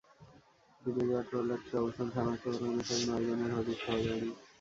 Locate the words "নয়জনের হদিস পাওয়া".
3.07-4.01